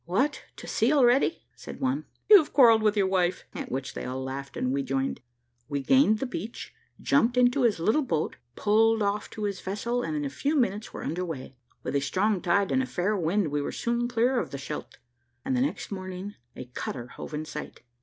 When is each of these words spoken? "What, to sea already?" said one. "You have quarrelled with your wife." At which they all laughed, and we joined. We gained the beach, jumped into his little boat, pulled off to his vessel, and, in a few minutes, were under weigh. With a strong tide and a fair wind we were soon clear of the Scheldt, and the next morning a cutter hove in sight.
"What, 0.05 0.45
to 0.55 0.65
sea 0.65 0.91
already?" 0.91 1.43
said 1.55 1.79
one. 1.79 2.05
"You 2.27 2.39
have 2.39 2.53
quarrelled 2.53 2.81
with 2.81 2.97
your 2.97 3.05
wife." 3.05 3.45
At 3.53 3.71
which 3.71 3.93
they 3.93 4.03
all 4.03 4.23
laughed, 4.23 4.57
and 4.57 4.73
we 4.73 4.81
joined. 4.81 5.21
We 5.69 5.81
gained 5.83 6.17
the 6.17 6.25
beach, 6.25 6.73
jumped 6.99 7.37
into 7.37 7.61
his 7.61 7.79
little 7.79 8.01
boat, 8.01 8.37
pulled 8.55 9.03
off 9.03 9.29
to 9.29 9.43
his 9.43 9.61
vessel, 9.61 10.01
and, 10.01 10.15
in 10.15 10.25
a 10.25 10.29
few 10.31 10.55
minutes, 10.55 10.91
were 10.91 11.03
under 11.03 11.23
weigh. 11.23 11.55
With 11.83 11.95
a 11.95 11.99
strong 12.01 12.41
tide 12.41 12.71
and 12.71 12.81
a 12.81 12.87
fair 12.87 13.15
wind 13.15 13.49
we 13.49 13.61
were 13.61 13.71
soon 13.71 14.07
clear 14.07 14.39
of 14.39 14.49
the 14.49 14.57
Scheldt, 14.57 14.97
and 15.45 15.55
the 15.55 15.61
next 15.61 15.91
morning 15.91 16.33
a 16.55 16.65
cutter 16.65 17.09
hove 17.09 17.35
in 17.35 17.45
sight. 17.45 17.83